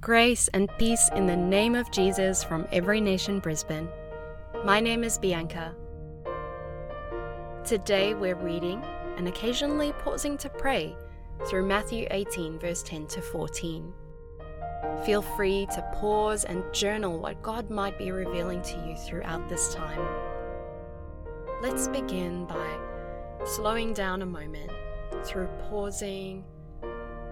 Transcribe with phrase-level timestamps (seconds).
[0.00, 3.88] Grace and peace in the name of Jesus from Every Nation Brisbane.
[4.62, 5.74] My name is Bianca.
[7.64, 8.84] Today we're reading
[9.16, 10.94] and occasionally pausing to pray
[11.46, 13.92] through Matthew 18, verse 10 to 14.
[15.06, 19.74] Feel free to pause and journal what God might be revealing to you throughout this
[19.74, 20.06] time.
[21.62, 22.78] Let's begin by
[23.46, 24.70] slowing down a moment
[25.24, 26.44] through pausing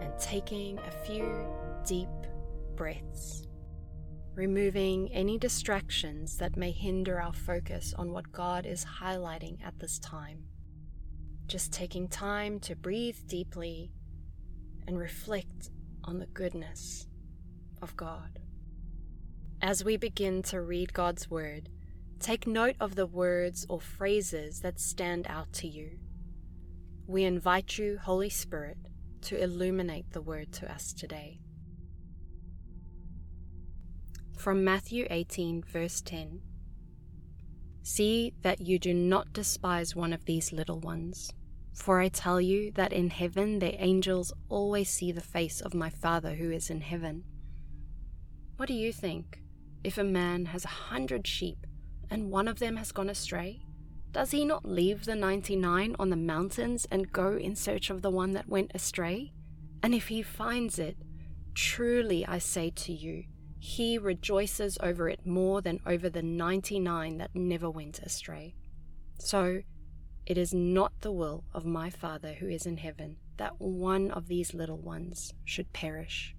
[0.00, 1.28] and taking a few
[1.84, 2.08] deep
[2.82, 3.46] breaths,
[4.34, 10.00] removing any distractions that may hinder our focus on what God is highlighting at this
[10.00, 10.42] time.
[11.46, 13.92] Just taking time to breathe deeply
[14.88, 15.70] and reflect
[16.02, 17.06] on the goodness
[17.80, 18.40] of God.
[19.60, 21.68] As we begin to read God's Word,
[22.18, 26.00] take note of the words or phrases that stand out to you.
[27.06, 28.78] We invite you, Holy Spirit,
[29.20, 31.41] to illuminate the Word to us today.
[34.42, 36.40] From Matthew 18, verse 10
[37.84, 41.32] See that you do not despise one of these little ones.
[41.72, 45.90] For I tell you that in heaven the angels always see the face of my
[45.90, 47.22] Father who is in heaven.
[48.56, 49.40] What do you think?
[49.84, 51.64] If a man has a hundred sheep
[52.10, 53.60] and one of them has gone astray,
[54.10, 58.02] does he not leave the ninety nine on the mountains and go in search of
[58.02, 59.34] the one that went astray?
[59.84, 60.96] And if he finds it,
[61.54, 63.26] truly I say to you,
[63.64, 68.56] he rejoices over it more than over the 99 that never went astray.
[69.20, 69.62] So,
[70.26, 74.26] it is not the will of my Father who is in heaven that one of
[74.26, 76.34] these little ones should perish.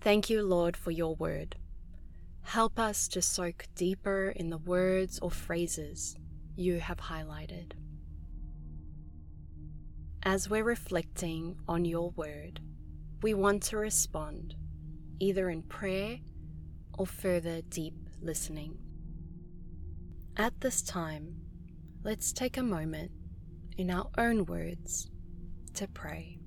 [0.00, 1.56] Thank you, Lord, for your word.
[2.42, 6.16] Help us to soak deeper in the words or phrases
[6.56, 7.72] you have highlighted.
[10.22, 12.60] As we're reflecting on your word,
[13.22, 14.54] we want to respond
[15.20, 16.18] either in prayer
[16.98, 18.78] or further deep listening.
[20.36, 21.36] At this time,
[22.02, 23.10] let's take a moment
[23.76, 25.10] in our own words
[25.74, 26.38] to pray.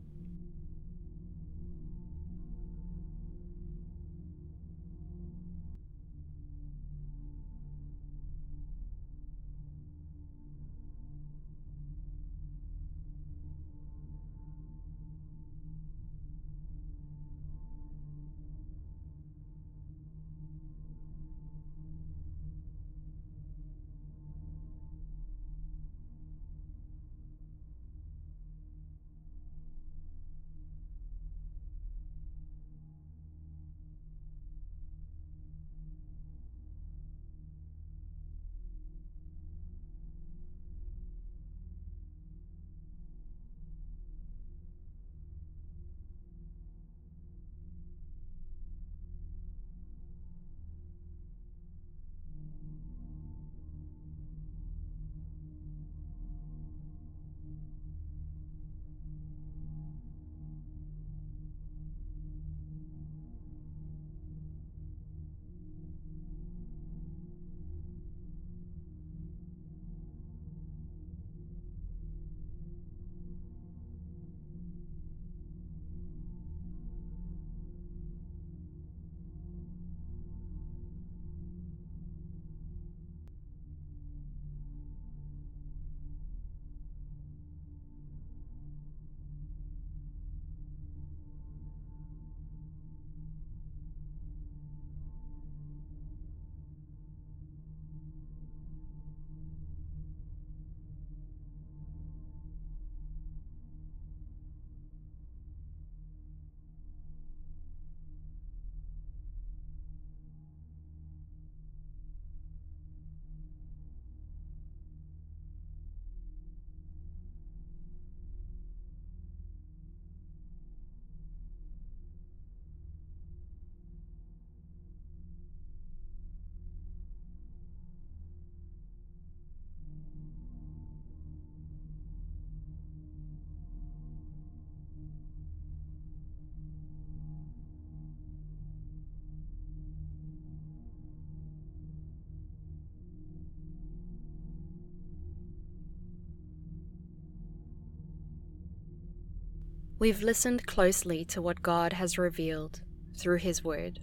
[149.99, 152.81] We've listened closely to what God has revealed
[153.17, 153.99] through His Word.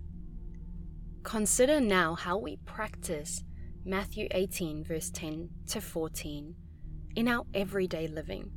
[1.23, 3.45] Consider now how we practice
[3.85, 6.57] Matthew 18, verse 10 to 14,
[7.15, 8.51] in our everyday living.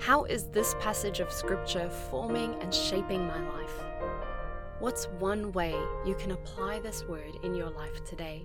[0.00, 3.84] How is this passage of Scripture forming and shaping my life?
[4.80, 8.44] What's one way you can apply this word in your life today?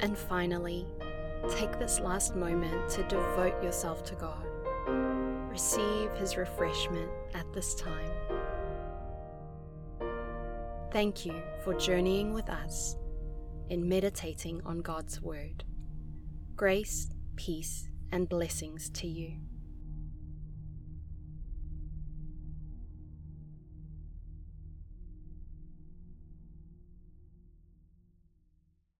[0.00, 0.86] And finally,
[1.50, 4.46] take this last moment to devote yourself to God.
[5.50, 8.10] Receive His refreshment at this time.
[10.92, 12.96] Thank you for journeying with us
[13.68, 15.64] in meditating on God's Word.
[16.56, 19.38] Grace, peace, and blessings to you.